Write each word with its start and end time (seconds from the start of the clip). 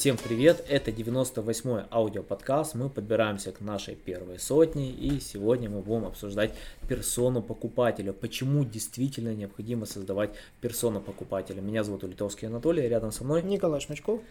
Всем 0.00 0.16
привет, 0.16 0.64
это 0.66 0.90
98-й 0.90 1.84
аудиоподкаст, 1.90 2.74
мы 2.74 2.88
подбираемся 2.88 3.52
к 3.52 3.60
нашей 3.60 3.96
первой 3.96 4.38
сотне 4.38 4.90
и 4.90 5.20
сегодня 5.20 5.68
мы 5.68 5.82
будем 5.82 6.06
обсуждать 6.06 6.54
персону 6.88 7.42
покупателя, 7.42 8.14
почему 8.14 8.64
действительно 8.64 9.34
необходимо 9.34 9.84
создавать 9.84 10.30
персону 10.62 11.02
покупателя. 11.02 11.60
Меня 11.60 11.84
зовут 11.84 12.02
Улитовский 12.02 12.48
Анатолий, 12.48 12.88
рядом 12.88 13.12
со 13.12 13.24
мной 13.24 13.42
Николай 13.42 13.78
Шмачков. 13.82 14.22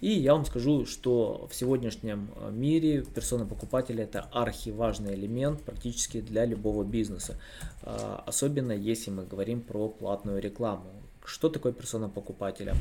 И 0.00 0.12
я 0.12 0.34
вам 0.34 0.44
скажу, 0.44 0.86
что 0.86 1.48
в 1.50 1.56
сегодняшнем 1.56 2.30
мире 2.52 3.02
персона 3.02 3.44
покупателя 3.44 4.04
это 4.04 4.28
архиважный 4.30 5.14
элемент 5.16 5.60
практически 5.62 6.20
для 6.20 6.44
любого 6.44 6.84
бизнеса. 6.84 7.36
А, 7.82 8.22
особенно 8.28 8.70
если 8.70 9.10
мы 9.10 9.24
говорим 9.24 9.60
про 9.60 9.88
платную 9.88 10.40
рекламу. 10.40 10.88
Что 11.24 11.48
такое 11.48 11.72
персона 11.72 12.08
покупателя? 12.08 12.74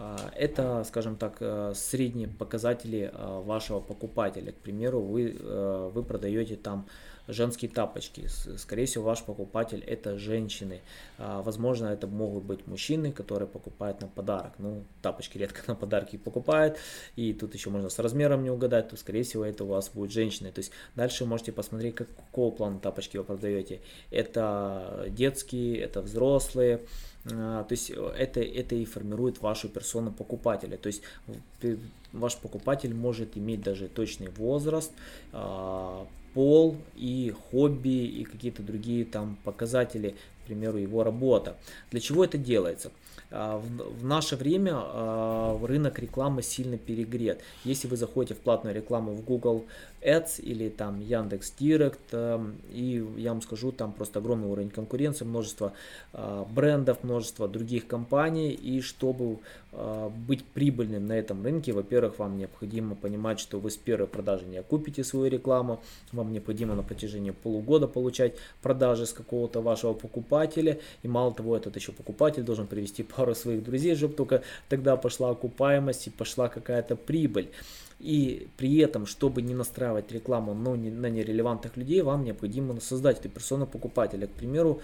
А, 0.00 0.30
это, 0.36 0.84
скажем 0.84 1.16
так, 1.16 1.38
э, 1.40 1.72
средние 1.74 2.28
показатели 2.28 3.10
а, 3.12 3.40
вашего 3.40 3.80
покупателя. 3.80 4.52
К 4.52 4.56
примеру, 4.56 5.00
вы, 5.00 5.36
э, 5.36 5.90
вы 5.92 6.04
продаете 6.04 6.54
там 6.54 6.86
женские 7.26 7.68
тапочки. 7.68 8.26
Скорее 8.56 8.86
всего, 8.86 9.04
ваш 9.04 9.24
покупатель 9.24 9.82
это 9.84 10.16
женщины. 10.16 10.82
А, 11.18 11.42
возможно, 11.42 11.86
это 11.86 12.06
могут 12.06 12.44
быть 12.44 12.66
мужчины, 12.68 13.10
которые 13.10 13.48
покупают 13.48 14.00
на 14.00 14.06
подарок. 14.06 14.52
Ну, 14.58 14.84
тапочки 15.02 15.36
редко 15.36 15.62
на 15.66 15.74
подарки 15.74 16.16
покупают. 16.16 16.78
И 17.16 17.32
тут 17.32 17.54
еще 17.54 17.70
можно 17.70 17.88
с 17.88 17.98
размером 17.98 18.44
не 18.44 18.50
угадать, 18.50 18.88
то, 18.90 18.96
скорее 18.96 19.24
всего, 19.24 19.44
это 19.44 19.64
у 19.64 19.68
вас 19.68 19.90
будет 19.92 20.12
женщины. 20.12 20.52
То 20.52 20.60
есть 20.60 20.70
дальше 20.94 21.24
можете 21.24 21.50
посмотреть, 21.50 21.96
какого 21.96 22.52
плана 22.52 22.78
тапочки 22.78 23.16
вы 23.16 23.24
продаете. 23.24 23.80
Это 24.12 25.06
детские, 25.08 25.80
это 25.80 26.02
взрослые. 26.02 26.82
А, 27.30 27.64
то 27.64 27.72
есть 27.72 27.90
э, 27.90 28.14
это, 28.16 28.40
это 28.40 28.74
и 28.74 28.84
формирует 28.84 29.40
вашу 29.40 29.68
персону 29.68 29.87
покупателя. 30.10 30.76
То 30.76 30.88
есть 30.88 31.02
ваш 32.12 32.36
покупатель 32.36 32.94
может 32.94 33.36
иметь 33.36 33.62
даже 33.62 33.88
точный 33.88 34.28
возраст, 34.28 34.92
а, 35.32 36.06
пол 36.34 36.76
и 36.96 37.34
хобби 37.50 38.06
и 38.06 38.24
какие-то 38.24 38.62
другие 38.62 39.04
там 39.04 39.38
показатели, 39.44 40.14
примеру, 40.48 40.78
его 40.78 41.04
работа. 41.04 41.56
Для 41.90 42.00
чего 42.00 42.24
это 42.24 42.38
делается? 42.38 42.90
А, 43.30 43.58
в 43.58 44.04
наше 44.04 44.36
время 44.36 44.72
а, 44.74 45.58
рынок 45.62 45.98
рекламы 45.98 46.42
сильно 46.42 46.78
перегрет. 46.78 47.40
Если 47.64 47.86
вы 47.86 47.96
заходите 47.96 48.34
в 48.34 48.38
платную 48.38 48.74
рекламу 48.74 49.12
в 49.12 49.22
Google 49.22 49.66
Ads 50.00 50.40
или 50.40 50.68
там 50.68 51.00
Яндекс 51.00 51.52
Директ, 51.58 52.00
эм, 52.12 52.56
и 52.72 53.04
я 53.16 53.32
вам 53.32 53.42
скажу, 53.42 53.72
там 53.72 53.92
просто 53.92 54.20
огромный 54.20 54.48
уровень 54.48 54.70
конкуренции, 54.70 55.24
множество 55.26 55.72
а, 56.12 56.46
брендов, 56.46 57.04
множество 57.04 57.48
других 57.48 57.86
компаний, 57.86 58.50
и 58.50 58.80
чтобы 58.80 59.38
быть 60.26 60.44
прибыльным 60.44 61.06
на 61.06 61.12
этом 61.12 61.44
рынке, 61.44 61.72
во-первых, 61.72 62.18
вам 62.18 62.38
необходимо 62.38 62.94
понимать, 62.94 63.38
что 63.38 63.60
вы 63.60 63.70
с 63.70 63.76
первой 63.76 64.06
продажи 64.06 64.46
не 64.46 64.56
окупите 64.56 65.04
свою 65.04 65.30
рекламу, 65.30 65.82
вам 66.10 66.32
необходимо 66.32 66.74
на 66.74 66.82
протяжении 66.82 67.32
полугода 67.32 67.86
получать 67.86 68.34
продажи 68.62 69.04
с 69.04 69.12
какого-то 69.12 69.60
вашего 69.60 69.92
покупателя, 69.92 70.37
и 71.02 71.08
мало 71.08 71.32
того, 71.32 71.56
этот 71.56 71.76
еще 71.76 71.92
покупатель 71.92 72.42
должен 72.42 72.66
привести 72.66 73.02
пару 73.02 73.34
своих 73.34 73.62
друзей, 73.62 73.96
чтобы 73.96 74.14
только 74.14 74.42
тогда 74.68 74.96
пошла 74.96 75.30
окупаемость 75.30 76.06
и 76.06 76.10
пошла 76.10 76.48
какая-то 76.48 76.96
прибыль. 76.96 77.48
И 78.00 78.46
при 78.56 78.78
этом, 78.78 79.06
чтобы 79.06 79.42
не 79.42 79.54
настраивать 79.54 80.12
рекламу 80.12 80.54
но 80.54 80.76
не, 80.76 80.90
на 80.90 81.10
нерелевантных 81.10 81.76
людей, 81.76 82.00
вам 82.02 82.24
необходимо 82.24 82.80
создать 82.80 83.18
эту 83.18 83.28
персону 83.28 83.66
покупателя. 83.66 84.28
К 84.28 84.30
примеру, 84.30 84.80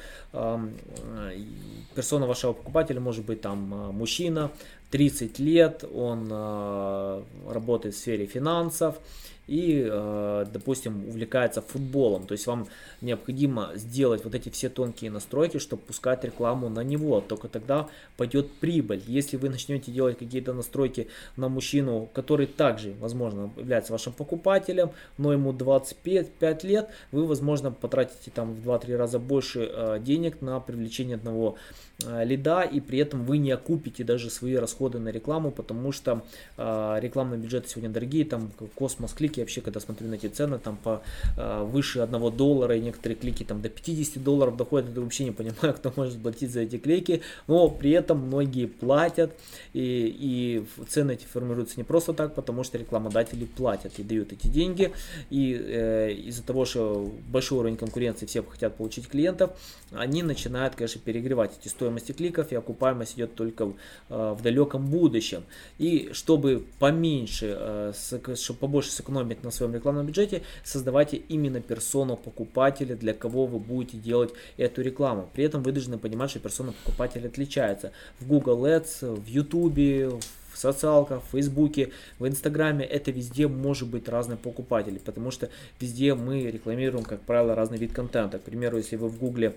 персона 1.95 2.27
вашего 2.27 2.55
покупателя 2.55 3.01
может 3.01 3.25
быть 3.25 3.41
там 3.41 3.73
а, 3.73 3.93
мужчина, 3.93 4.51
30 4.95 5.41
лет, 5.41 5.85
он 5.93 6.29
а, 6.31 7.25
работает 7.49 7.97
в 7.97 7.99
сфере 7.99 8.27
финансов, 8.27 9.01
и, 9.47 9.87
э, 9.91 10.47
допустим, 10.53 11.07
увлекается 11.09 11.61
футболом. 11.61 12.27
То 12.27 12.33
есть 12.33 12.47
вам 12.47 12.67
необходимо 13.01 13.73
сделать 13.75 14.25
вот 14.25 14.35
эти 14.35 14.49
все 14.49 14.69
тонкие 14.69 15.11
настройки, 15.11 15.59
чтобы 15.59 15.83
пускать 15.83 16.25
рекламу 16.25 16.69
на 16.69 16.81
него. 16.81 17.21
Только 17.21 17.49
тогда 17.49 17.89
пойдет 18.17 18.51
прибыль. 18.53 19.03
Если 19.07 19.37
вы 19.37 19.51
начнете 19.51 19.93
делать 19.93 20.19
какие-то 20.19 20.53
настройки 20.53 21.09
на 21.37 21.49
мужчину, 21.49 22.09
который 22.13 22.47
также, 22.47 22.95
возможно, 23.01 23.51
является 23.57 23.93
вашим 23.93 24.13
покупателем, 24.13 24.93
но 25.19 25.33
ему 25.33 25.53
25 25.53 26.65
лет, 26.65 26.89
вы, 27.13 27.27
возможно, 27.27 27.71
потратите 27.71 28.31
там 28.31 28.55
в 28.55 28.69
2-3 28.69 28.97
раза 28.97 29.19
больше 29.19 29.71
э, 29.71 29.99
денег 30.01 30.41
на 30.41 30.59
привлечение 30.61 31.17
одного 31.17 31.57
э, 32.03 32.25
лида, 32.25 32.63
и 32.63 32.81
при 32.81 32.99
этом 32.99 33.25
вы 33.27 33.39
не 33.39 33.51
окупите 33.51 34.05
даже 34.05 34.31
свои 34.31 34.55
расходы 34.55 34.84
на 34.93 35.09
рекламу, 35.09 35.51
потому 35.51 35.93
что 35.93 36.23
рекламные 36.57 37.39
бюджеты 37.39 37.69
сегодня 37.69 37.91
дорогие, 37.91 38.25
там 38.25 38.51
космос 38.75 39.13
клик 39.13 39.25
клики, 39.25 39.41
вообще, 39.41 39.61
когда 39.61 39.81
смотрю 39.81 40.09
на 40.09 40.15
эти 40.15 40.27
цены, 40.27 40.59
там 40.59 40.77
по 40.77 41.03
э, 41.37 41.63
выше 41.65 42.01
1 42.01 42.37
доллара, 42.37 42.77
и 42.77 42.81
некоторые 42.81 43.17
клики 43.17 43.45
там 43.45 43.63
до 43.63 43.69
50 43.69 44.23
долларов 44.23 44.57
доходят, 44.57 44.95
я 44.95 45.01
вообще 45.01 45.25
не 45.25 45.31
понимаю, 45.31 45.75
кто 45.75 45.93
может 45.97 46.21
платить 46.21 46.51
за 46.51 46.61
эти 46.61 46.79
клики, 46.79 47.23
но 47.47 47.69
при 47.69 47.91
этом 47.91 48.19
многие 48.19 48.67
платят, 48.67 49.33
и, 49.73 50.17
и 50.19 50.85
цены 50.89 51.13
эти 51.13 51.25
формируются 51.25 51.75
не 51.79 51.85
просто 51.85 52.13
так, 52.13 52.35
потому 52.35 52.65
что 52.65 52.79
рекламодатели 52.79 53.45
платят 53.45 53.99
и 53.99 54.03
дают 54.03 54.33
эти 54.33 54.47
деньги, 54.47 54.93
и 55.31 55.55
э, 55.55 56.13
из-за 56.13 56.43
того, 56.43 56.65
что 56.65 57.13
большой 57.29 57.59
уровень 57.59 57.77
конкуренции, 57.77 58.27
все 58.27 58.43
хотят 58.43 58.77
получить 58.77 59.09
клиентов, 59.09 59.51
они 59.93 60.23
начинают, 60.23 60.75
конечно, 60.75 61.01
перегревать 61.01 61.53
эти 61.61 61.69
стоимости 61.69 62.13
кликов, 62.13 62.53
и 62.53 62.57
окупаемость 62.57 63.15
идет 63.15 63.35
только 63.35 63.73
э, 64.09 64.35
в 64.39 64.43
далеком 64.43 64.74
будущем. 64.79 65.43
И 65.79 66.11
чтобы 66.13 66.65
поменьше, 66.79 67.57
э, 67.59 67.93
чтобы 68.37 68.59
побольше 68.59 68.91
сэкономить 68.91 69.25
экономить 69.25 69.45
на 69.45 69.51
своем 69.51 69.75
рекламном 69.75 70.07
бюджете, 70.07 70.43
создавайте 70.65 71.17
именно 71.17 71.61
персону 71.61 72.17
покупателя, 72.17 72.97
для 72.97 73.15
кого 73.15 73.47
вы 73.47 73.59
будете 73.59 73.97
делать 73.97 74.33
эту 74.57 74.83
рекламу. 74.83 75.29
При 75.35 75.45
этом 75.45 75.63
вы 75.63 75.73
должны 75.73 75.99
понимать, 75.99 76.31
что 76.31 76.41
персона 76.41 76.73
покупателя 76.73 77.29
отличается. 77.29 77.93
В 78.21 78.27
Google 78.27 78.67
Ads, 78.67 79.21
в 79.21 79.27
YouTube, 79.27 80.21
в 80.53 80.59
социалках, 80.59 81.23
в 81.23 81.31
Фейсбуке, 81.33 81.91
в 82.19 82.27
Инстаграме, 82.27 82.85
это 82.85 83.11
везде 83.11 83.49
может 83.49 83.89
быть 83.89 84.09
разные 84.09 84.37
покупатели, 84.37 84.99
потому 84.99 85.31
что 85.31 85.49
везде 85.81 86.15
мы 86.15 86.51
рекламируем, 86.51 87.05
как 87.05 87.21
правило, 87.21 87.55
разный 87.55 87.79
вид 87.79 87.93
контента. 87.93 88.39
К 88.39 88.43
примеру, 88.43 88.77
если 88.79 88.97
вы 88.97 89.09
в 89.09 89.19
Гугле 89.19 89.55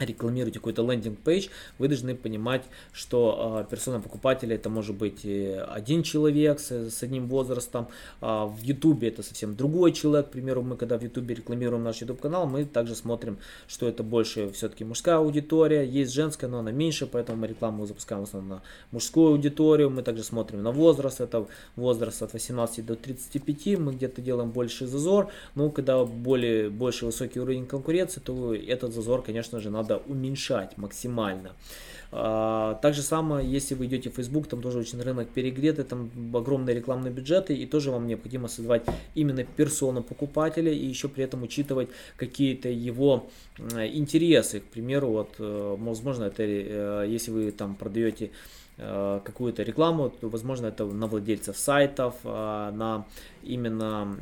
рекламируете 0.00 0.58
какой-то 0.58 0.82
лендинг-пейдж, 0.82 1.48
вы 1.78 1.88
должны 1.88 2.14
понимать, 2.14 2.62
что 2.92 3.64
э, 3.66 3.70
персона 3.70 4.00
покупателя 4.00 4.54
это 4.54 4.68
может 4.68 4.96
быть 4.96 5.24
один 5.24 6.02
человек 6.02 6.60
с, 6.60 6.70
с 6.70 7.02
одним 7.02 7.28
возрастом, 7.28 7.88
а 8.20 8.46
в 8.46 8.60
Ютубе 8.62 9.08
это 9.08 9.22
совсем 9.22 9.54
другой 9.54 9.92
человек, 9.92 10.28
к 10.28 10.30
примеру, 10.30 10.62
мы 10.62 10.76
когда 10.76 10.98
в 10.98 11.02
Ютубе 11.02 11.34
рекламируем 11.34 11.84
наш 11.84 12.00
YouTube 12.00 12.20
канал, 12.20 12.46
мы 12.46 12.64
также 12.64 12.94
смотрим, 12.94 13.38
что 13.68 13.86
это 13.88 14.02
больше 14.02 14.50
все-таки 14.52 14.84
мужская 14.84 15.16
аудитория, 15.16 15.84
есть 15.84 16.12
женская, 16.12 16.48
но 16.48 16.58
она 16.58 16.72
меньше, 16.72 17.06
поэтому 17.06 17.38
мы 17.38 17.46
рекламу 17.46 17.86
запускаем 17.86 18.24
в 18.24 18.28
основном 18.28 18.50
на 18.50 18.62
мужскую 18.90 19.32
аудиторию, 19.32 19.90
мы 19.90 20.02
также 20.02 20.22
смотрим 20.22 20.62
на 20.62 20.72
возраст, 20.72 21.20
это 21.20 21.46
возраст 21.76 22.22
от 22.22 22.32
18 22.32 22.86
до 22.86 22.96
35, 22.96 23.78
мы 23.78 23.92
где-то 23.92 24.22
делаем 24.22 24.50
больше 24.50 24.86
зазор, 24.86 25.28
но 25.54 25.70
когда 25.70 26.04
более, 26.04 26.70
больше 26.70 27.06
высокий 27.06 27.40
уровень 27.40 27.66
конкуренции, 27.66 28.20
то 28.20 28.54
этот 28.54 28.94
зазор, 28.94 29.22
конечно 29.22 29.60
же, 29.60 29.70
надо 29.70 29.89
надо 29.90 30.02
уменьшать 30.06 30.78
максимально. 30.78 31.52
А, 32.12 32.74
так 32.82 32.94
же 32.94 33.02
самое, 33.02 33.48
если 33.48 33.76
вы 33.76 33.86
идете 33.86 34.10
в 34.10 34.14
Facebook, 34.14 34.48
там 34.48 34.62
тоже 34.62 34.78
очень 34.78 35.00
рынок 35.00 35.28
перегретый, 35.28 35.84
там 35.84 36.10
огромные 36.34 36.74
рекламные 36.74 37.12
бюджеты, 37.12 37.54
и 37.54 37.66
тоже 37.66 37.90
вам 37.90 38.06
необходимо 38.06 38.48
создавать 38.48 38.82
именно 39.14 39.44
персону 39.44 40.02
покупателя, 40.02 40.72
и 40.72 40.86
еще 40.86 41.08
при 41.08 41.24
этом 41.24 41.42
учитывать 41.42 41.88
какие-то 42.16 42.68
его 42.68 43.28
интересы. 43.58 44.60
К 44.60 44.64
примеру, 44.64 45.08
вот, 45.08 45.34
э, 45.38 45.76
возможно, 45.78 46.24
это 46.24 46.42
э, 46.42 47.06
если 47.08 47.30
вы 47.30 47.52
там 47.52 47.74
продаете 47.74 48.30
какую-то 48.76 49.62
рекламу, 49.62 50.10
то, 50.10 50.28
возможно, 50.28 50.66
это 50.66 50.86
на 50.86 51.06
владельцев 51.06 51.56
сайтов, 51.56 52.14
э, 52.24 52.70
на 52.74 53.04
именно 53.42 54.16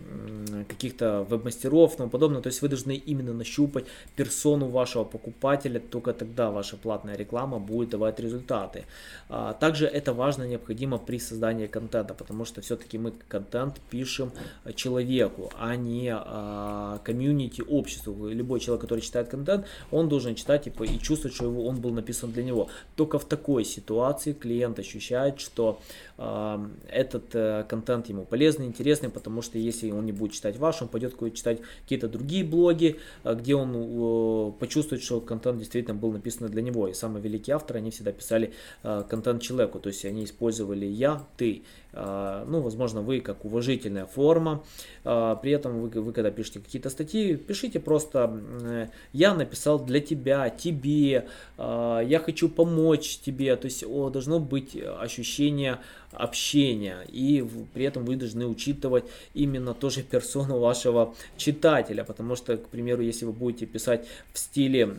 каких-то 0.69 1.27
веб-мастеров 1.29 1.95
и 1.95 1.97
тому 1.97 2.11
подобное. 2.11 2.41
То 2.41 2.49
есть 2.49 2.63
вы 2.63 2.69
должны 2.69 2.93
именно 2.93 3.33
нащупать 3.33 3.85
персону 4.17 4.67
вашего 4.67 5.05
покупателя, 5.05 5.81
только 5.81 6.13
тогда 6.13 6.51
ваша 6.51 6.77
платная 6.77 7.17
реклама 7.17 7.59
будет 7.59 7.91
давать 7.91 8.21
результаты. 8.21 8.85
А, 9.29 9.53
также 9.53 9.87
это 9.87 10.13
важно, 10.13 10.45
необходимо 10.45 10.99
при 10.99 11.19
создании 11.19 11.67
контента, 11.67 12.15
потому 12.15 12.45
что 12.45 12.61
все-таки 12.61 12.99
мы 12.99 13.13
контент 13.29 13.81
пишем 13.91 14.31
человеку, 14.75 15.51
а 15.59 15.77
не 15.77 16.13
а, 16.15 16.99
комьюнити, 17.05 17.63
обществу. 17.63 18.29
Любой 18.29 18.61
человек, 18.61 18.83
который 18.83 19.01
читает 19.01 19.29
контент, 19.29 19.67
он 19.91 20.09
должен 20.09 20.35
читать 20.35 20.65
типа, 20.65 20.85
и 20.85 20.99
чувствовать, 20.99 21.35
что 21.35 21.47
его, 21.47 21.67
он 21.67 21.81
был 21.81 21.91
написан 21.91 22.33
для 22.33 22.45
него. 22.45 22.69
Только 22.97 23.19
в 23.19 23.25
такой 23.25 23.65
ситуации 23.65 24.33
ощущает, 24.79 25.41
что 25.41 25.81
э, 26.17 26.69
этот 26.89 27.35
э, 27.35 27.65
контент 27.69 28.09
ему 28.09 28.25
полезный, 28.25 28.67
интересный, 28.67 29.11
потому 29.11 29.43
что 29.43 29.59
если 29.59 29.91
он 29.91 30.07
не 30.07 30.13
будет 30.13 30.33
читать 30.33 30.57
ваш, 30.59 30.83
он 30.83 30.89
пойдет 30.89 31.15
читать 31.35 31.61
какие-то 31.83 32.09
другие 32.09 32.45
блоги, 32.45 32.99
э, 33.25 33.35
где 33.35 33.55
он 33.55 33.73
э, 33.75 34.53
почувствует, 34.59 35.03
что 35.03 35.21
контент 35.21 35.59
действительно 35.59 35.95
был 35.95 36.13
написан 36.13 36.49
для 36.49 36.63
него. 36.63 36.89
И 36.89 36.95
самые 36.95 37.23
великие 37.23 37.57
авторы, 37.57 37.79
они 37.79 37.91
всегда 37.91 38.13
писали 38.13 38.53
э, 38.83 39.05
контент 39.09 39.43
человеку, 39.43 39.79
то 39.81 39.89
есть 39.89 40.05
они 40.05 40.25
использовали 40.25 40.87
я, 40.87 41.23
ты, 41.37 41.63
а, 41.93 42.45
ну, 42.47 42.61
возможно, 42.61 43.01
вы 43.01 43.21
как 43.21 43.45
уважительная 43.45 44.07
форма. 44.07 44.63
А, 45.05 45.37
при 45.37 45.53
этом 45.53 45.81
вы, 45.81 45.89
вы 45.89 46.13
когда 46.13 46.31
пишете 46.31 46.61
какие-то 46.61 46.91
статьи, 46.91 47.37
пишите 47.37 47.81
просто 47.81 48.89
«я 49.13 49.35
написал 49.35 49.79
для 49.85 50.01
тебя», 50.01 50.51
«тебе», 50.51 51.27
а, 51.57 52.01
«я 52.01 52.19
хочу 52.21 52.49
помочь 52.49 53.19
тебе». 53.19 53.57
То 53.57 53.65
есть 53.65 53.85
должно 53.89 54.28
быть 54.39 54.77
ощущение 54.77 55.79
общения. 56.13 56.99
И 57.09 57.47
при 57.75 57.85
этом 57.85 58.05
вы 58.05 58.17
должны 58.17 58.47
учитывать 58.47 59.05
именно 59.35 59.75
тоже 59.75 60.03
персону 60.03 60.59
вашего 60.59 61.15
читателя. 61.37 62.05
Потому 62.05 62.37
что, 62.37 62.57
к 62.57 62.69
примеру, 62.69 63.03
если 63.03 63.27
вы 63.27 63.33
будете 63.33 63.67
писать 63.67 64.07
в 64.33 64.39
стиле, 64.39 64.95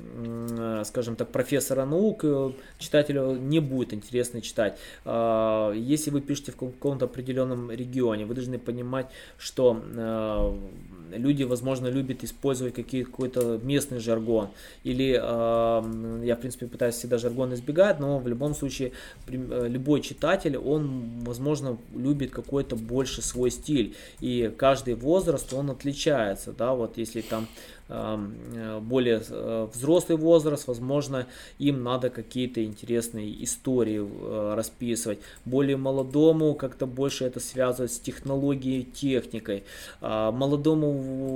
скажем 0.85 1.15
так, 1.15 1.31
профессора 1.31 1.85
наук, 1.85 2.23
э, 2.23 2.51
читателю 2.77 3.35
не 3.35 3.59
будет 3.59 3.93
интересно 3.93 4.41
читать. 4.41 4.77
Если 5.05 6.11
вы 6.11 6.21
пишете 6.21 6.51
в 6.51 6.55
каком-то 6.55 7.05
определенном 7.05 7.71
регионе. 7.71 8.25
Вы 8.25 8.35
должны 8.35 8.57
понимать, 8.59 9.07
что 9.37 9.81
э, 9.83 11.17
люди, 11.17 11.43
возможно, 11.43 11.87
любят 11.87 12.23
использовать 12.23 12.75
какой-то 12.75 13.59
местный 13.63 13.99
жаргон. 13.99 14.49
Или 14.83 15.19
э, 15.21 16.25
я, 16.25 16.35
в 16.35 16.39
принципе, 16.39 16.67
пытаюсь 16.67 16.95
всегда 16.95 17.17
жаргон 17.17 17.53
избегать, 17.53 17.99
но 17.99 18.19
в 18.19 18.27
любом 18.27 18.55
случае 18.55 18.89
э, 18.89 18.91
любой 19.27 20.01
читатель, 20.01 20.57
он, 20.57 21.23
возможно, 21.23 21.77
любит 21.95 22.31
какой-то 22.31 22.75
больше 22.75 23.21
свой 23.21 23.51
стиль. 23.51 23.95
И 24.19 24.51
каждый 24.57 24.95
возраст, 24.95 25.53
он 25.53 25.69
отличается. 25.71 26.51
Да, 26.51 26.73
вот 26.73 26.97
если 26.97 27.21
там 27.21 27.47
Э, 27.47 27.78
более 27.89 29.21
э, 29.27 29.67
взрослый 29.73 30.17
возраст, 30.17 30.67
возможно, 30.67 31.27
им 31.57 31.83
надо 31.83 32.09
какие-то 32.09 32.63
интересные 32.63 33.43
истории 33.43 33.99
э, 33.99 34.53
расписывать. 34.55 35.19
Более 35.45 35.77
молодому 35.77 36.53
как-то 36.53 36.85
больше 36.85 37.25
это 37.25 37.39
связывать 37.39 37.91
с 37.91 37.99
технологией, 37.99 38.83
техникой. 38.83 39.63
А 40.01 40.31
молодому 40.31 40.91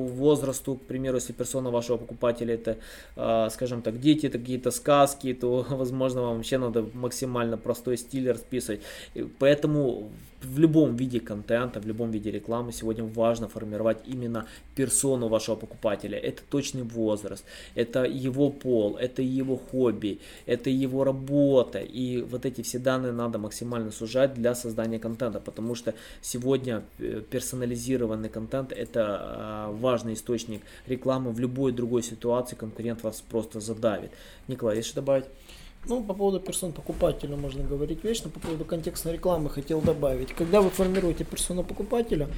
возрасту, 0.08 0.76
к 0.76 0.82
примеру, 0.82 1.18
если 1.18 1.34
персона 1.34 1.72
вашего 1.72 1.98
покупателя 1.98 2.54
это, 2.54 2.78
скажем 3.50 3.82
так, 3.82 4.00
дети, 4.00 4.28
это 4.28 4.38
какие-то 4.38 4.72
сказки, 4.72 5.34
то, 5.34 5.66
возможно, 5.70 6.22
вам 6.22 6.38
вообще 6.38 6.58
надо 6.58 6.86
максимально 6.94 7.58
простой 7.58 7.98
стиль 7.98 8.30
расписывать. 8.30 8.82
Поэтому 9.40 10.12
в 10.44 10.60
любом 10.60 10.96
виде 10.96 11.20
контента, 11.20 11.80
в 11.80 11.86
любом 11.86 12.12
виде 12.12 12.32
рекламы 12.32 12.72
сегодня 12.72 13.04
важно 13.04 13.48
формировать 13.48 14.00
именно 14.06 14.46
персону 14.76 15.28
вашего 15.28 15.56
покупателя. 15.56 16.18
Это 16.18 16.42
точный 16.50 16.84
возраст, 16.84 17.46
это 17.76 18.04
его 18.04 18.50
пол, 18.50 18.98
это 18.98 19.22
его 19.22 19.58
хобби, 19.58 20.20
это 20.46 20.70
его 20.70 21.04
работа. 21.04 21.80
И 21.80 22.22
вот 22.22 22.46
эти 22.46 22.62
все 22.62 22.80
данные 22.80 23.12
надо 23.12 23.40
максимально 23.40 23.92
сужать 23.92 24.34
для 24.34 24.56
создания 24.56 25.00
контента, 25.00 25.40
потому 25.40 25.76
что 25.76 25.94
сегодня 26.22 26.84
э, 27.00 27.22
персонализированный 27.30 28.30
контент 28.30 28.72
это 28.72 29.18
а, 29.22 29.72
важный 29.72 30.14
источник 30.14 30.62
рекламы. 30.88 31.32
В 31.32 31.40
любой 31.40 31.72
другой 31.72 32.04
ситуации 32.04 32.56
конкурент 32.56 33.04
вас 33.04 33.22
просто 33.22 33.60
задавит. 33.60 34.12
Николай, 34.48 34.78
есть 34.78 34.90
что 34.90 35.02
добавить? 35.02 35.26
Ну, 35.86 36.02
по 36.02 36.14
поводу 36.14 36.40
персон 36.40 36.72
покупателя 36.72 37.36
можно 37.36 37.64
говорить 37.64 38.04
вечно, 38.04 38.30
по 38.30 38.40
поводу 38.40 38.64
контекстной 38.64 39.14
рекламы 39.14 39.50
хотел 39.50 39.82
добавить. 39.82 40.34
Когда 40.34 40.62
вы 40.62 40.70
формируете 40.70 41.26
персону 41.26 41.64
покупателя, 41.64 42.30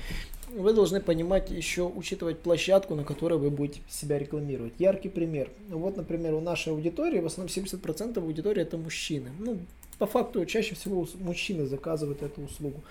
вы 0.50 0.74
должны 0.74 1.00
понимать 1.00 1.52
еще, 1.52 1.84
учитывать 1.84 2.40
площадку, 2.40 2.96
на 2.96 3.04
которой 3.04 3.38
вы 3.38 3.52
будете 3.52 3.82
себя 3.90 4.18
рекламировать. 4.18 4.74
Яркий 4.80 5.10
пример. 5.10 5.50
Вот, 5.70 5.98
например, 5.98 6.34
у 6.34 6.42
нашей 6.42 6.74
аудитории, 6.74 7.20
в 7.20 7.26
основном 7.26 7.54
70% 7.54 8.18
аудитории 8.18 8.62
это 8.62 8.78
мужчины. 8.78 9.32
Ну, 9.38 9.60
по 10.00 10.08
факту, 10.08 10.46
чаще 10.46 10.76
всего 10.76 11.08
мужчины 11.20 11.66
заказывают 11.68 12.24
эту 12.24 12.42
услугу. 12.42 12.84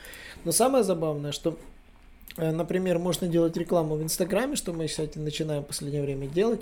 Но 0.45 0.53
самое 0.53 0.85
забавное, 0.85 1.33
что 1.33 1.59
э, 2.37 2.53
Например, 2.53 2.99
можно 2.99 3.29
делать 3.29 3.57
рекламу 3.57 3.97
в 3.97 4.03
Инстаграме, 4.03 4.57
что 4.57 4.73
мы, 4.73 4.87
кстати, 4.87 5.19
начинаем 5.19 5.62
в 5.62 5.67
последнее 5.67 6.03
время 6.03 6.29
делать. 6.29 6.61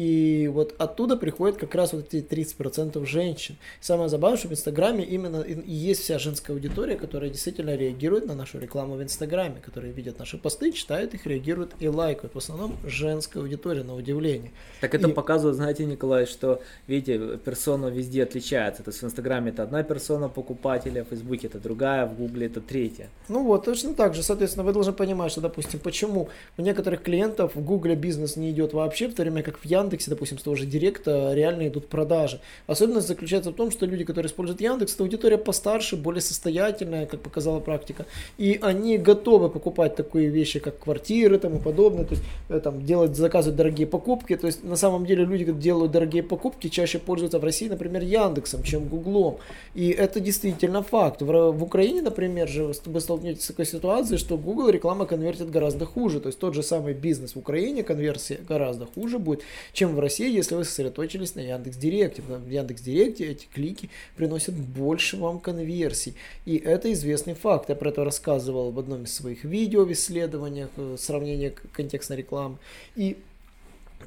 И 0.00 0.48
вот 0.48 0.74
оттуда 0.78 1.14
приходят 1.14 1.58
как 1.58 1.74
раз 1.74 1.92
вот 1.92 2.14
эти 2.14 2.24
30% 2.24 3.04
женщин. 3.04 3.56
Самое 3.82 4.08
забавное, 4.08 4.38
что 4.38 4.48
в 4.48 4.52
Инстаграме 4.52 5.04
именно 5.04 5.42
и 5.42 5.70
есть 5.70 6.00
вся 6.00 6.18
женская 6.18 6.54
аудитория, 6.54 6.96
которая 6.96 7.28
действительно 7.28 7.76
реагирует 7.76 8.24
на 8.24 8.34
нашу 8.34 8.58
рекламу 8.58 8.94
в 8.94 9.02
Инстаграме, 9.02 9.60
которые 9.60 9.92
видят 9.92 10.18
наши 10.18 10.38
посты, 10.38 10.72
читают 10.72 11.12
их, 11.12 11.26
реагируют 11.26 11.74
и 11.80 11.88
лайкают. 11.88 12.34
В 12.34 12.38
основном 12.38 12.78
женская 12.82 13.40
аудитория, 13.40 13.82
на 13.82 13.94
удивление. 13.94 14.52
Так 14.80 14.94
это 14.94 15.10
и... 15.10 15.12
показывает, 15.12 15.56
знаете, 15.56 15.84
Николай, 15.84 16.24
что, 16.24 16.62
видите, 16.86 17.36
персона 17.36 17.88
везде 17.88 18.22
отличается. 18.22 18.82
То 18.82 18.92
есть 18.92 19.02
в 19.02 19.04
Инстаграме 19.04 19.50
это 19.50 19.64
одна 19.64 19.82
персона 19.82 20.30
покупателя, 20.30 21.04
в 21.04 21.08
Фейсбуке 21.08 21.48
это 21.48 21.58
другая, 21.58 22.06
в 22.06 22.16
Гугле 22.16 22.46
это 22.46 22.62
третья. 22.62 23.10
Ну 23.28 23.44
вот, 23.44 23.66
точно 23.66 23.92
так 23.92 24.14
же. 24.14 24.22
Соответственно, 24.22 24.64
вы 24.64 24.72
должны 24.72 24.94
понимать, 24.94 25.30
что, 25.30 25.42
допустим, 25.42 25.78
почему 25.78 26.30
у 26.56 26.62
некоторых 26.62 27.02
клиентов 27.02 27.54
в 27.54 27.62
Гугле 27.62 27.96
бизнес 27.96 28.36
не 28.36 28.50
идет 28.50 28.72
вообще, 28.72 29.06
в 29.06 29.14
то 29.14 29.20
время 29.20 29.42
как 29.42 29.58
в 29.58 29.64
Яндексе 29.66 29.89
Яндексе, 29.90 30.10
допустим, 30.10 30.38
с 30.38 30.42
того 30.42 30.56
же 30.56 30.66
Директа 30.66 31.32
реально 31.34 31.68
идут 31.68 31.88
продажи. 31.88 32.40
Особенность 32.66 33.08
заключается 33.08 33.50
в 33.50 33.54
том, 33.54 33.70
что 33.70 33.86
люди, 33.86 34.04
которые 34.04 34.28
используют 34.28 34.60
Яндекс, 34.60 34.94
это 34.94 35.02
аудитория 35.02 35.38
постарше, 35.38 35.96
более 35.96 36.20
состоятельная, 36.20 37.06
как 37.06 37.20
показала 37.20 37.60
практика. 37.60 38.06
И 38.38 38.58
они 38.62 38.98
готовы 38.98 39.50
покупать 39.50 39.96
такие 39.96 40.28
вещи, 40.28 40.60
как 40.60 40.78
квартиры 40.78 41.36
и 41.36 41.38
тому 41.38 41.58
подобное, 41.58 42.04
то 42.04 42.14
есть 42.14 42.24
э, 42.48 42.60
там, 42.60 42.84
делать, 42.84 43.16
заказывать 43.16 43.56
дорогие 43.56 43.86
покупки. 43.86 44.36
То 44.36 44.46
есть 44.46 44.62
на 44.64 44.76
самом 44.76 45.06
деле 45.06 45.24
люди, 45.24 45.44
которые 45.44 45.62
делают 45.62 45.92
дорогие 45.92 46.22
покупки, 46.22 46.68
чаще 46.68 46.98
пользуются 46.98 47.38
в 47.38 47.44
России, 47.44 47.68
например, 47.68 48.02
Яндексом, 48.02 48.62
чем 48.62 48.84
Гуглом. 48.88 49.38
И 49.74 49.90
это 49.90 50.20
действительно 50.20 50.82
факт. 50.82 51.22
В, 51.22 51.50
в 51.50 51.62
Украине, 51.62 52.02
например, 52.02 52.48
же 52.48 52.72
вы 52.86 53.00
столкнетесь 53.00 53.44
с 53.44 53.48
такой 53.48 53.66
ситуацией, 53.66 54.18
что 54.18 54.38
Google 54.38 54.68
реклама 54.68 55.06
конвертит 55.06 55.50
гораздо 55.50 55.86
хуже. 55.86 56.20
То 56.20 56.28
есть 56.28 56.38
тот 56.38 56.54
же 56.54 56.62
самый 56.62 56.94
бизнес 56.94 57.34
в 57.34 57.38
Украине 57.38 57.82
конверсия 57.82 58.38
гораздо 58.48 58.86
хуже 58.86 59.18
будет, 59.18 59.42
чем 59.72 59.94
в 59.94 60.00
России, 60.00 60.30
если 60.30 60.54
вы 60.54 60.64
сосредоточились 60.64 61.34
на 61.34 61.40
Яндекс 61.40 61.76
Директе. 61.76 62.22
В 62.22 62.48
Яндекс 62.48 62.82
Директе 62.82 63.26
эти 63.26 63.46
клики 63.46 63.90
приносят 64.16 64.54
больше 64.54 65.16
вам 65.16 65.40
конверсий. 65.40 66.14
И 66.44 66.56
это 66.56 66.92
известный 66.92 67.34
факт. 67.34 67.68
Я 67.68 67.74
про 67.74 67.90
это 67.90 68.04
рассказывал 68.04 68.70
в 68.70 68.78
одном 68.78 69.04
из 69.04 69.14
своих 69.14 69.44
видео 69.44 69.84
в 69.84 69.92
исследованиях, 69.92 70.70
э, 70.76 70.96
сравнение 70.98 71.54
контекстной 71.72 72.18
рекламы. 72.18 72.58
И 72.96 73.16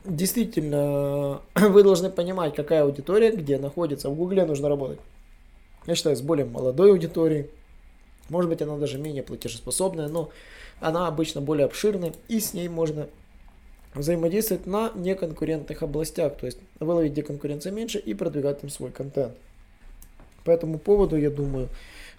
действительно, 0.05 1.41
вы 1.55 1.83
должны 1.83 2.09
понимать, 2.09 2.55
какая 2.55 2.83
аудитория 2.83 3.31
где 3.31 3.57
находится. 3.57 4.09
В 4.09 4.15
Гугле 4.15 4.45
нужно 4.45 4.69
работать. 4.69 4.99
Я 5.85 5.95
считаю, 5.95 6.15
с 6.15 6.21
более 6.21 6.45
молодой 6.45 6.91
аудиторией. 6.91 7.47
Может 8.29 8.49
быть, 8.49 8.61
она 8.61 8.77
даже 8.77 8.97
менее 8.97 9.21
платежеспособная, 9.21 10.07
но 10.07 10.29
она 10.79 11.07
обычно 11.07 11.41
более 11.41 11.65
обширная, 11.65 12.13
и 12.29 12.39
с 12.39 12.53
ней 12.53 12.69
можно 12.69 13.07
взаимодействовать 13.95 14.65
на 14.65 14.91
неконкурентных 14.95 15.83
областях, 15.83 16.35
то 16.37 16.45
есть 16.45 16.57
выловить, 16.79 17.11
где 17.11 17.23
конкуренция 17.23 17.71
меньше 17.71 17.99
и 17.99 18.13
продвигать 18.13 18.61
там 18.61 18.69
свой 18.69 18.91
контент. 18.91 19.33
По 20.43 20.51
этому 20.51 20.77
поводу, 20.77 21.15
я 21.15 21.29
думаю, 21.29 21.69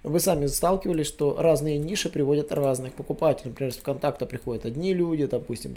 вы 0.05 0.21
сами 0.21 0.47
сталкивались, 0.47 1.07
что 1.07 1.37
разные 1.39 1.79
ниши 1.79 2.11
приводят 2.11 2.53
разных 2.53 2.93
покупателей. 2.93 3.51
Например, 3.51 3.73
с 3.73 3.79
ВКонтакта 3.79 4.27
приходят 4.27 4.67
одни 4.67 4.93
люди, 4.93 5.25
допустим, 5.25 5.77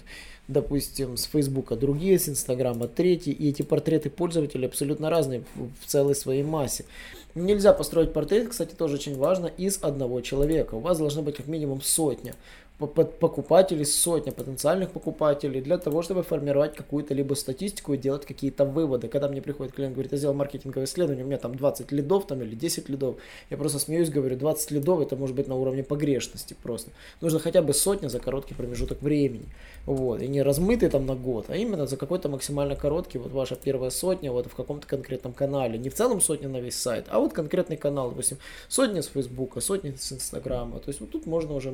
допустим, 0.49 1.15
с 1.15 1.23
Фейсбука 1.23 1.77
другие, 1.77 2.19
с 2.19 2.27
Инстаграма 2.27 2.89
третьи, 2.89 3.31
и 3.31 3.49
эти 3.49 3.61
портреты 3.61 4.09
пользователей 4.09 4.67
абсолютно 4.67 5.09
разные 5.09 5.43
в 5.55 5.87
целой 5.87 6.13
своей 6.13 6.43
массе. 6.43 6.83
Нельзя 7.35 7.71
построить 7.71 8.11
портрет, 8.11 8.49
кстати, 8.49 8.73
тоже 8.75 8.95
очень 8.95 9.15
важно, 9.15 9.45
из 9.45 9.79
одного 9.81 10.19
человека. 10.19 10.75
У 10.75 10.79
вас 10.79 10.97
должно 10.97 11.21
быть 11.21 11.37
как 11.37 11.47
минимум 11.47 11.81
сотня 11.81 12.35
покупателей, 12.77 13.85
сотня 13.85 14.31
потенциальных 14.31 14.91
покупателей 14.91 15.61
для 15.61 15.79
того, 15.79 16.03
чтобы 16.03 16.21
формировать 16.21 16.75
какую-то 16.75 17.15
либо 17.15 17.33
статистику 17.33 17.93
и 17.93 17.97
делать 17.97 18.25
какие-то 18.25 18.65
выводы. 18.65 19.07
Когда 19.07 19.27
мне 19.27 19.41
приходит 19.41 19.73
клиент, 19.73 19.95
говорит, 19.95 20.11
я 20.11 20.17
сделал 20.19 20.35
маркетинговое 20.35 20.85
исследование, 20.85 21.25
у 21.25 21.27
меня 21.27 21.39
там 21.39 21.55
20 21.55 21.91
лидов 21.91 22.27
там 22.27 22.41
или 22.43 22.53
10 22.53 22.89
лидов, 22.89 23.15
я 23.49 23.57
просто 23.57 23.79
смеюсь, 23.79 24.09
говорю, 24.09 24.37
20 24.37 24.71
лидов 24.71 24.99
это 25.01 25.15
может 25.15 25.35
быть 25.35 25.47
на 25.47 25.55
уровне 25.55 25.83
погрешности 25.83 26.55
просто. 26.61 26.91
Нужно 27.19 27.39
хотя 27.39 27.63
бы 27.63 27.73
сотня 27.73 28.09
за 28.09 28.19
короткий 28.19 28.53
промежуток 28.53 29.01
времени. 29.01 29.47
Вот, 29.87 30.21
и 30.21 30.27
не 30.27 30.43
размытый 30.43 30.89
там 30.89 31.05
на 31.05 31.15
год, 31.15 31.45
а 31.47 31.55
именно 31.55 31.87
за 31.87 31.97
какой-то 31.97 32.29
максимально 32.29 32.75
короткий, 32.75 33.17
вот 33.17 33.31
ваша 33.31 33.55
первая 33.55 33.89
сотня 33.89 34.31
вот 34.31 34.47
в 34.47 34.53
каком-то 34.53 34.85
конкретном 34.85 35.33
канале. 35.33 35.79
Не 35.79 35.89
в 35.89 35.95
целом 35.95 36.21
сотня 36.21 36.49
на 36.49 36.57
весь 36.57 36.75
сайт, 36.75 37.05
а 37.07 37.19
вот 37.19 37.33
конкретный 37.33 37.77
канал, 37.77 38.09
допустим, 38.09 38.37
сотня 38.67 39.01
с 39.01 39.07
Фейсбука, 39.07 39.61
сотня 39.61 39.95
с 39.97 40.11
Инстаграма. 40.11 40.79
То 40.79 40.89
есть 40.89 40.99
вот 40.99 41.09
тут 41.09 41.25
можно 41.25 41.55
уже 41.55 41.73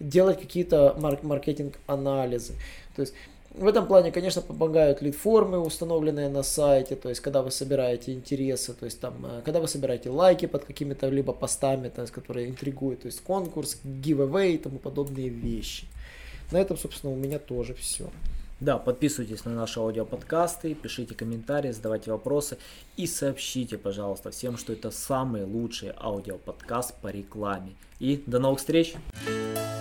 делать 0.00 0.39
какие-то 0.40 0.96
марк- 0.98 1.22
маркетинг-анализы. 1.22 2.54
То 2.96 3.02
есть 3.02 3.14
в 3.54 3.66
этом 3.66 3.86
плане, 3.86 4.12
конечно, 4.12 4.42
помогают 4.42 5.02
лид-формы, 5.02 5.58
установленные 5.58 6.28
на 6.28 6.42
сайте, 6.42 6.94
то 6.94 7.08
есть 7.08 7.20
когда 7.20 7.42
вы 7.42 7.50
собираете 7.50 8.12
интересы, 8.12 8.74
то 8.74 8.84
есть 8.84 9.00
там, 9.00 9.14
э, 9.24 9.42
когда 9.44 9.60
вы 9.60 9.66
собираете 9.66 10.10
лайки 10.10 10.46
под 10.46 10.64
какими-то 10.64 11.08
либо 11.08 11.32
постами, 11.32 11.88
то 11.88 12.02
есть, 12.02 12.12
которые 12.12 12.48
интригуют, 12.48 13.02
то 13.02 13.06
есть 13.06 13.20
конкурс, 13.22 13.78
giveaway 13.84 14.52
и 14.52 14.58
тому 14.58 14.78
подобные 14.78 15.28
вещи. 15.28 15.86
На 16.52 16.58
этом, 16.58 16.76
собственно, 16.76 17.12
у 17.12 17.16
меня 17.16 17.38
тоже 17.38 17.74
все. 17.74 18.08
Да, 18.60 18.78
подписывайтесь 18.78 19.44
на 19.44 19.52
наши 19.52 19.80
аудиоподкасты, 19.80 20.74
пишите 20.74 21.14
комментарии, 21.14 21.72
задавайте 21.72 22.10
вопросы 22.10 22.58
и 22.96 23.06
сообщите, 23.06 23.78
пожалуйста, 23.78 24.30
всем, 24.30 24.58
что 24.58 24.72
это 24.72 24.90
самый 24.90 25.44
лучший 25.44 25.92
аудиоподкаст 25.96 26.94
по 27.00 27.08
рекламе. 27.08 27.72
И 27.98 28.22
до 28.26 28.38
новых 28.38 28.58
встреч! 28.58 28.94